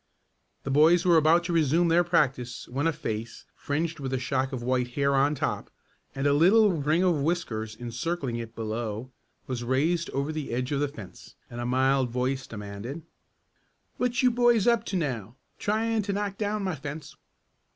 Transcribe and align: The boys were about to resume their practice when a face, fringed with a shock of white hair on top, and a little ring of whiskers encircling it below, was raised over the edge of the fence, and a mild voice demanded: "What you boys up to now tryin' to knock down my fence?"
The 0.63 0.71
boys 0.71 1.05
were 1.05 1.15
about 1.15 1.43
to 1.43 1.53
resume 1.53 1.87
their 1.89 2.03
practice 2.03 2.67
when 2.69 2.87
a 2.87 2.91
face, 2.91 3.45
fringed 3.55 3.99
with 3.99 4.11
a 4.13 4.17
shock 4.17 4.51
of 4.51 4.63
white 4.63 4.87
hair 4.97 5.13
on 5.13 5.35
top, 5.35 5.69
and 6.15 6.25
a 6.25 6.33
little 6.33 6.71
ring 6.71 7.03
of 7.03 7.21
whiskers 7.21 7.75
encircling 7.79 8.37
it 8.37 8.55
below, 8.55 9.11
was 9.45 9.63
raised 9.63 10.09
over 10.09 10.31
the 10.31 10.53
edge 10.53 10.71
of 10.71 10.79
the 10.79 10.87
fence, 10.87 11.35
and 11.51 11.61
a 11.61 11.67
mild 11.67 12.09
voice 12.09 12.47
demanded: 12.47 13.03
"What 13.97 14.23
you 14.23 14.31
boys 14.31 14.65
up 14.65 14.85
to 14.85 14.95
now 14.95 15.35
tryin' 15.59 16.01
to 16.01 16.13
knock 16.13 16.39
down 16.39 16.63
my 16.63 16.73
fence?" 16.73 17.15